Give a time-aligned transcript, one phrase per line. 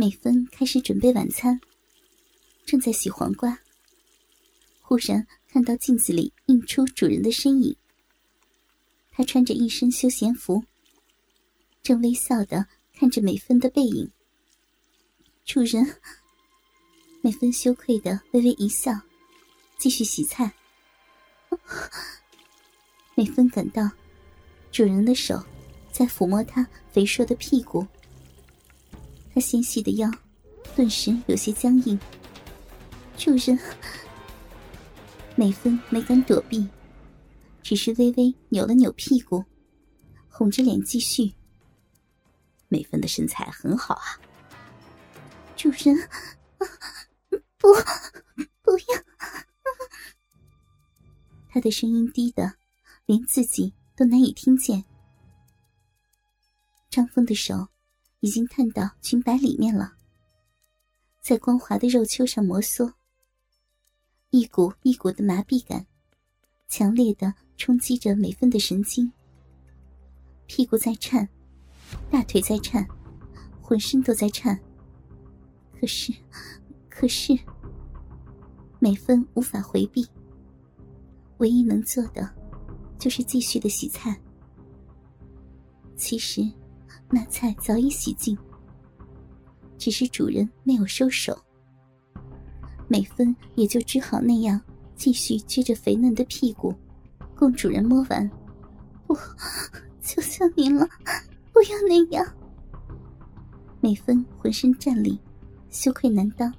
[0.00, 1.60] 美芬开始准备晚餐，
[2.64, 3.58] 正在洗黄瓜，
[4.80, 7.76] 忽然看到镜子里映出主人的身影。
[9.10, 10.62] 他穿着一身休闲服，
[11.82, 14.08] 正微笑的看着美芬的背影。
[15.44, 15.84] 主人，
[17.20, 19.00] 美芬羞愧的微微一笑，
[19.78, 20.54] 继续洗菜。
[23.16, 23.90] 美芬感到
[24.70, 25.44] 主人的手
[25.90, 27.84] 在抚摸她肥硕的屁股。
[29.34, 30.10] 他纤细的腰
[30.74, 31.98] 顿时有些僵硬。
[33.16, 33.58] 主人，
[35.36, 36.68] 美芬没敢躲避。
[37.62, 39.44] 只是微微扭了扭屁股，
[40.30, 41.34] 红着脸继续。
[42.68, 44.18] 美芬的身材很好啊，
[45.54, 46.08] 主人，
[47.58, 47.68] 不，
[48.62, 49.02] 不要！
[51.50, 52.54] 他的声音低的
[53.04, 54.82] 连自己都难以听见。
[56.88, 57.68] 张峰的手
[58.20, 59.94] 已经探到裙摆里面了，
[61.20, 62.92] 在光滑的肉丘上摩挲，
[64.30, 65.86] 一股一股的麻痹感，
[66.68, 67.34] 强烈的。
[67.60, 69.12] 冲击着美芬的神经，
[70.46, 71.28] 屁股在颤，
[72.08, 72.86] 大腿在颤，
[73.60, 74.56] 浑身都在颤。
[75.72, 76.14] 可是，
[76.88, 77.36] 可是，
[78.78, 80.06] 美芬无法回避。
[81.38, 82.32] 唯一能做的，
[82.96, 84.16] 就是继续的洗菜。
[85.96, 86.48] 其实，
[87.10, 88.36] 那菜早已洗净，
[89.78, 91.36] 只是主人没有收手。
[92.86, 94.60] 美芬也就只好那样
[94.94, 96.74] 继续撅着肥嫩的屁股。
[97.34, 98.28] 供主人摸完，
[99.06, 99.14] 不，
[100.02, 100.88] 求求您了，
[101.52, 102.26] 不要那样。
[103.80, 105.20] 美芬浑身战栗，
[105.70, 106.52] 羞愧难当。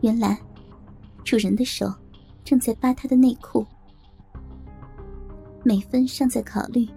[0.00, 0.40] 原来，
[1.22, 1.92] 主人的手
[2.44, 3.66] 正在扒她的内裤。
[5.62, 6.88] 美芬尚在考虑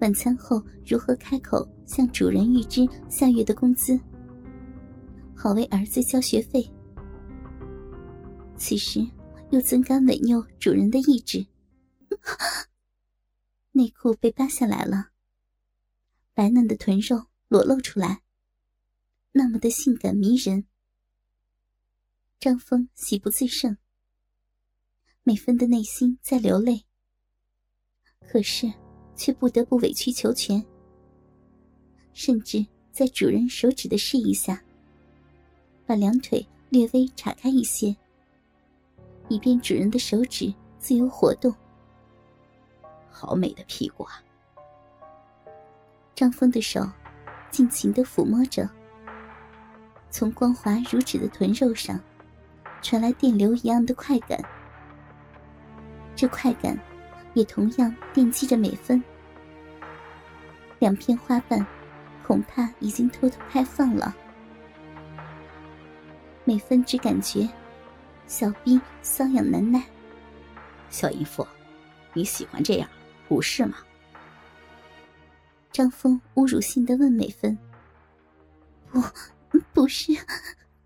[0.00, 3.98] 晚餐后如何开口向主人预支下月的工资，
[5.34, 6.68] 好为儿子交学费。
[8.56, 9.04] 此时，
[9.50, 11.46] 又怎敢违拗主人的意志？
[13.72, 15.10] 内裤被扒下来了，
[16.34, 18.22] 白嫩的臀肉裸露出来，
[19.32, 20.64] 那么的性感迷人。
[22.40, 23.76] 张峰喜不自胜，
[25.24, 26.84] 美芬的内心在流泪，
[28.28, 28.72] 可是
[29.18, 30.64] 却不得不委曲求全，
[32.14, 34.62] 甚至在主人手指的示意下，
[35.84, 37.94] 把两腿略微岔开一些，
[39.28, 41.52] 以便主人的手指自由活动。
[43.10, 44.22] 好美的屁股啊！
[46.14, 46.88] 张峰的手
[47.50, 48.70] 尽情的抚摸着，
[50.10, 52.00] 从光滑如纸的臀肉上
[52.80, 54.40] 传来电流一样的快感。
[56.14, 56.78] 这快感
[57.38, 59.00] 也同样惦记着美芬。
[60.80, 61.64] 两片花瓣
[62.26, 64.12] 恐怕已经偷偷开放了。
[66.44, 67.48] 美芬只感觉
[68.26, 69.80] 小臂瘙痒难耐。
[70.90, 71.46] 小姨夫，
[72.12, 72.88] 你喜欢这样？
[73.28, 73.78] 不是吗？
[75.70, 77.56] 张峰侮辱性的问美芬
[78.90, 79.00] ：“不，
[79.72, 80.12] 不是，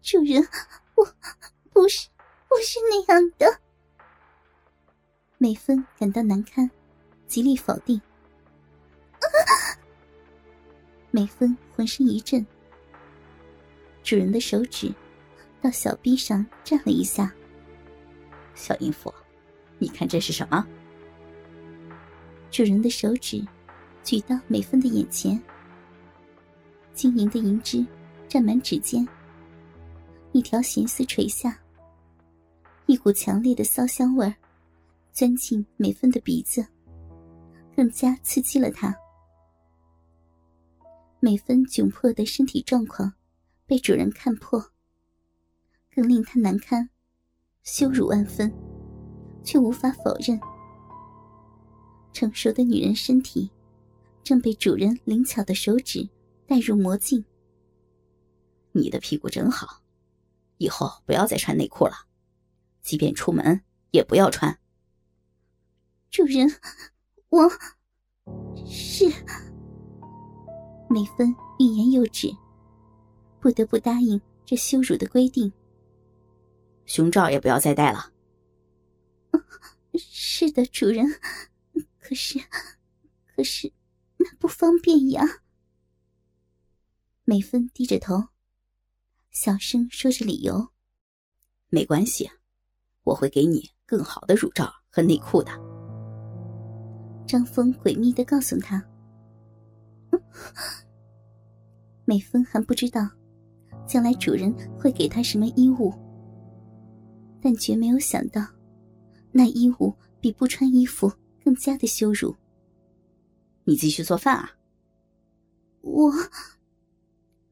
[0.00, 0.42] 主人，
[0.94, 1.04] 我
[1.74, 2.08] 不是，
[2.48, 3.60] 不是那样的。”
[5.40, 6.68] 美芬感到难堪，
[7.28, 8.00] 极力否定。
[11.12, 12.44] 美芬浑身一震，
[14.02, 14.92] 主人的手指
[15.62, 17.32] 到小臂上蘸了一下。
[18.56, 19.14] 小淫妇，
[19.78, 20.66] 你看这是什么？
[22.50, 23.40] 主人的手指
[24.02, 25.40] 举到美芬的眼前，
[26.94, 27.86] 晶莹的银枝
[28.28, 29.06] 沾满指尖，
[30.32, 31.56] 一条弦丝垂下，
[32.86, 34.34] 一股强烈的骚香味儿
[35.18, 36.64] 钻进美芬的鼻子，
[37.74, 38.96] 更加刺激了她。
[41.18, 43.12] 美芬窘迫的身体状况
[43.66, 44.64] 被主人看破，
[45.92, 46.88] 更令她难堪，
[47.64, 48.48] 羞辱万分，
[49.42, 50.38] 却无法否认。
[52.12, 53.50] 成熟的女人身体，
[54.22, 56.08] 正被主人灵巧的手指
[56.46, 57.24] 带入魔镜。
[58.70, 59.82] 你的屁股真好，
[60.58, 62.06] 以后不要再穿内裤了，
[62.82, 63.60] 即便出门
[63.90, 64.56] 也不要穿。
[66.10, 66.50] 主人，
[67.28, 67.48] 我
[68.66, 69.04] 是
[70.88, 72.34] 美芬欲言又止，
[73.40, 75.52] 不得不答应这羞辱的规定。
[76.86, 78.12] 胸罩也不要再戴了。
[79.98, 81.06] 是的，主人。
[82.00, 82.40] 可是，
[83.26, 83.70] 可是，
[84.16, 85.42] 那不方便呀。
[87.24, 88.28] 美芬低着头，
[89.30, 90.70] 小声说着理由
[91.68, 92.30] ：“没关系，
[93.02, 95.52] 我会给你更好的乳罩和内裤的。”
[97.28, 98.82] 张峰诡秘的告诉他
[102.06, 103.06] ：“美芬还不知道，
[103.86, 105.92] 将来主人会给她什么衣物，
[107.38, 108.42] 但绝没有想到，
[109.30, 111.12] 那衣物比不穿衣服
[111.44, 112.34] 更加的羞辱。
[113.64, 114.52] 你继续做饭啊！
[115.82, 116.10] 我，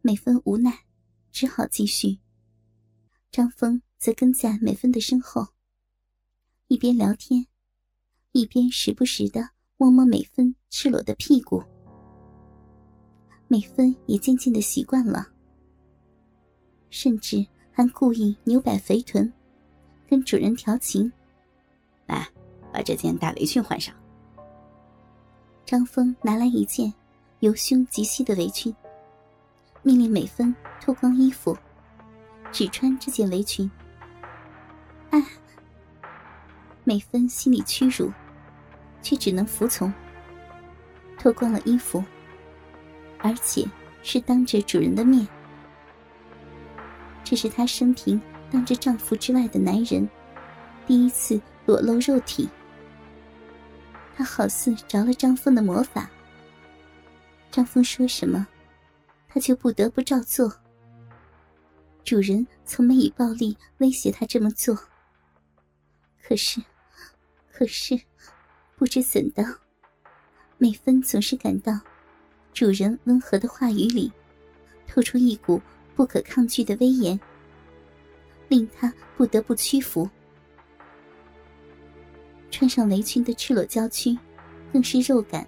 [0.00, 0.86] 美芬无奈，
[1.30, 2.18] 只好继续。
[3.30, 5.48] 张峰则跟在美芬的身后，
[6.68, 7.46] 一边聊天，
[8.32, 11.62] 一边时不时的摸摸美芬赤裸的屁股。
[13.48, 15.28] 美芬也渐渐的习惯了，
[16.90, 19.32] 甚至还故意扭摆肥臀，
[20.08, 21.12] 跟主人调情。
[22.06, 22.26] 来，
[22.72, 23.94] 把这件大围裙换上。
[25.64, 26.92] 张峰拿来一件
[27.40, 28.74] 由胸及膝的围裙，
[29.82, 31.56] 命令美芬脱光衣服，
[32.50, 33.70] 只穿这件围裙。
[35.10, 35.24] 哎，
[36.84, 38.10] 美芬心里屈辱，
[39.06, 39.92] 却只能服从。
[41.16, 42.02] 脱光了衣服，
[43.18, 43.64] 而且
[44.02, 45.24] 是当着主人的面。
[47.22, 48.20] 这是她生平
[48.50, 50.08] 当着丈夫之外的男人
[50.88, 52.48] 第一次裸露肉体。
[54.16, 56.10] 他好似着了张峰的魔法。
[57.48, 58.44] 张峰说什么，
[59.28, 60.52] 他就不得不照做。
[62.02, 64.76] 主人从没以暴力威胁他这么做。
[66.24, 66.60] 可是，
[67.52, 68.00] 可是，
[68.76, 69.42] 不知怎的，
[70.58, 71.80] 美芬总是感到，
[72.52, 74.12] 主人温和的话语里，
[74.86, 75.60] 透出一股
[75.94, 77.18] 不可抗拒的威严，
[78.48, 80.08] 令他不得不屈服。
[82.50, 84.16] 穿上围裙的赤裸娇躯，
[84.70, 85.46] 更是肉感。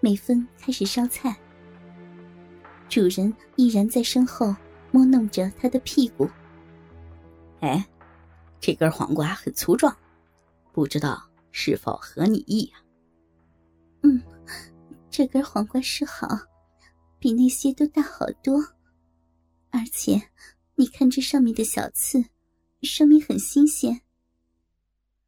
[0.00, 1.34] 美芬开始烧菜，
[2.90, 4.54] 主人依然在身后
[4.90, 6.28] 摸弄着她的屁股。
[7.60, 7.82] 哎，
[8.60, 9.96] 这根黄瓜很粗壮，
[10.72, 11.26] 不知道
[11.56, 12.78] 是否合你意呀？
[14.02, 14.20] 嗯，
[15.08, 16.26] 这根黄瓜是好，
[17.20, 18.58] 比那些都大好多，
[19.70, 20.20] 而且
[20.74, 22.24] 你看这上面的小刺，
[22.82, 24.00] 说明很新鲜。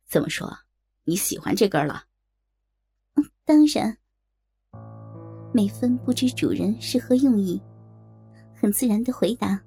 [0.08, 0.52] 怎么说？
[1.04, 2.06] 你喜欢这根了？
[3.14, 3.96] 嗯当然。
[5.54, 7.62] 美芬不知主人是何用意，
[8.52, 9.62] 很自然的回答：“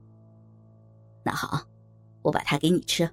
[1.23, 1.65] 那好，
[2.21, 3.09] 我把它给你吃。”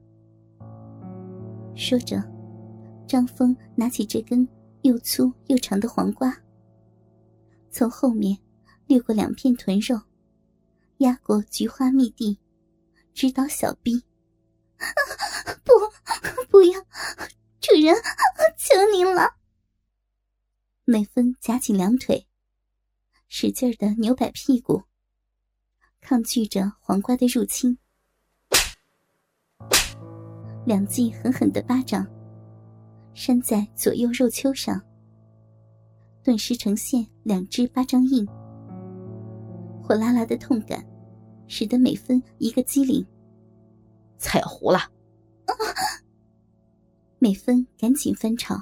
[1.76, 2.20] 说着，
[3.06, 4.46] 张峰拿起这根
[4.82, 6.36] 又粗又长的黄瓜，
[7.70, 8.36] 从后面
[8.86, 10.00] 掠过两片臀肉，
[10.98, 12.38] 压过菊花密地，
[13.14, 14.02] 直捣小臂。
[15.64, 15.72] 不，
[16.50, 16.80] 不要，
[17.60, 17.94] 主人，
[18.56, 19.36] 求您了。
[20.84, 22.26] 美芬夹紧两腿，
[23.28, 24.84] 使劲的扭摆屁股，
[26.00, 27.78] 抗拒着黄瓜的入侵。
[30.64, 32.06] 两记狠狠的巴掌，
[33.16, 34.78] 扇在左右肉丘上，
[36.22, 38.26] 顿时呈现两只巴掌印。
[39.82, 40.86] 火辣辣的痛感，
[41.48, 43.04] 使得美芬一个机灵。
[44.18, 44.92] 菜糊了！
[47.18, 48.54] 美芬赶紧翻炒，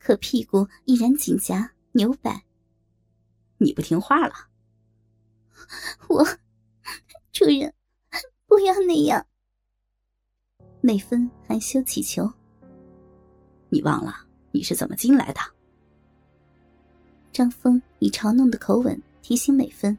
[0.00, 2.44] 可屁股依然紧夹扭摆。
[3.58, 4.34] 你不听话了？
[6.08, 6.24] 我，
[7.30, 7.72] 主人，
[8.46, 9.24] 不要那样。
[10.80, 12.28] 美芬含羞乞求。
[13.70, 14.14] 你忘了
[14.50, 15.40] 你是怎么进来的？
[17.32, 19.96] 张峰以嘲弄的口吻提醒美芬：“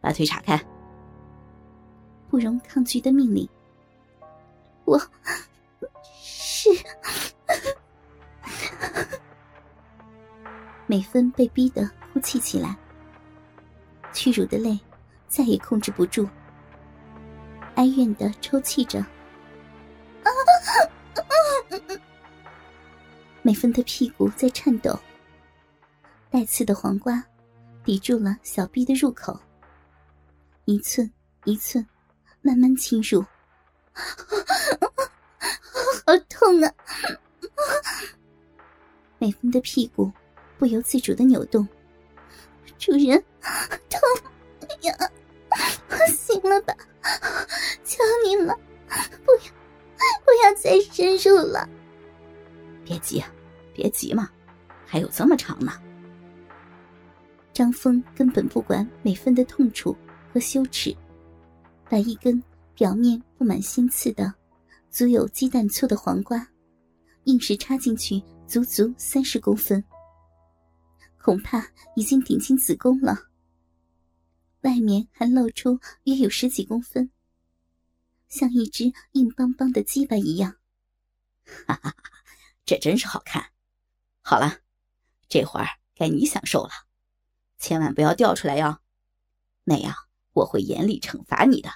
[0.00, 0.64] 把腿岔开。”
[2.30, 3.48] 不容抗拒的命令。
[4.84, 4.96] 我
[6.14, 6.70] 是
[10.86, 12.76] 美芬被逼得哭泣起来，
[14.12, 14.78] 屈辱的泪
[15.26, 16.28] 再也控制不住，
[17.74, 19.04] 哀怨的抽泣着。
[23.42, 24.98] 美芬的屁股在颤抖，
[26.30, 27.24] 带刺的黄瓜
[27.84, 29.38] 抵住了小臂的入口，
[30.64, 31.10] 一寸
[31.44, 31.86] 一寸。
[32.42, 33.20] 慢慢侵入，
[36.06, 36.72] 好痛啊！
[39.18, 40.10] 美芬的屁股
[40.58, 41.68] 不由自主的扭动。
[42.78, 43.22] 主人，
[43.90, 44.00] 痛
[53.80, 54.30] 别急嘛，
[54.84, 55.72] 还有这么长呢。
[57.54, 59.96] 张峰根本不管每分的痛楚
[60.30, 60.94] 和羞耻。
[61.88, 62.42] 把一根
[62.74, 64.32] 表面布满鲜刺的、
[64.90, 66.46] 足有鸡蛋粗的黄瓜，
[67.24, 69.82] 硬是插进去，足足三十公分，
[71.18, 73.16] 恐怕已经顶进子宫了。
[74.60, 77.10] 外面还露出约有十几公分，
[78.28, 80.54] 像一只硬邦邦的鸡巴一样。
[81.66, 81.94] 哈哈哈，
[82.64, 83.44] 这真是好看。
[84.22, 84.58] 好了，
[85.28, 86.70] 这会儿该你享受了，
[87.58, 88.78] 千万不要掉出来哟，
[89.64, 89.94] 那样
[90.32, 91.70] 我会严厉惩罚你的。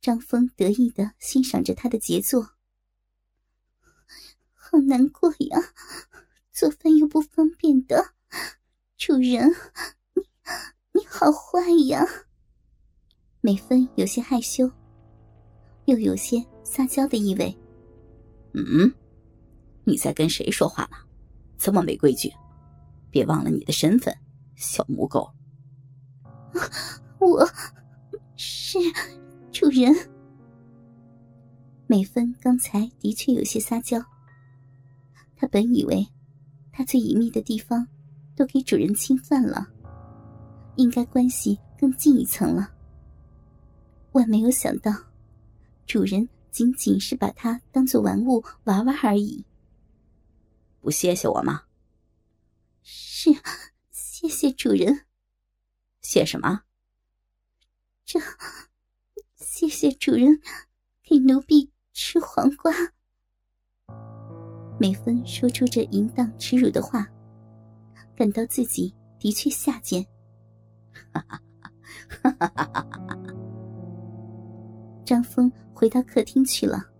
[0.00, 2.52] 张峰得意的欣赏着他的杰作，
[4.54, 5.58] 好难过呀，
[6.52, 8.14] 做饭又不方便的，
[8.96, 9.50] 主人，
[10.14, 10.22] 你
[10.92, 12.06] 你好坏呀！
[13.40, 14.70] 美芬有些害羞，
[15.86, 17.56] 又有些撒娇的意味。
[18.54, 18.92] 嗯，
[19.88, 20.98] 你在跟谁说话呢？
[21.56, 22.30] 这么没规矩，
[23.10, 24.14] 别忘了你的身份，
[24.54, 25.32] 小母狗。
[27.18, 27.48] 我
[28.36, 28.78] 是
[29.50, 29.90] 主人。
[31.86, 33.98] 美芬刚才的确有些撒娇。
[35.34, 36.06] 她本以为，
[36.70, 37.88] 她最隐秘的地方
[38.36, 39.66] 都给主人侵犯了，
[40.76, 42.70] 应该关系更近一层了。
[44.12, 44.92] 万没有想到，
[45.86, 49.42] 主人仅仅是把它当做玩物玩玩而已。
[50.80, 51.64] 不谢谢我吗？
[52.82, 53.30] 是，
[53.90, 55.06] 谢谢主人。
[56.00, 56.62] 谢什么？
[58.04, 58.18] 这，
[59.36, 60.40] 谢谢主人
[61.02, 62.72] 给奴婢吃黄瓜。
[64.80, 67.06] 美芬说出这淫荡耻辱的话，
[68.16, 70.06] 感到自己的确下贱。
[71.12, 71.42] 哈哈
[72.22, 72.86] 哈哈哈哈！
[75.04, 76.90] 张峰回到客厅去了。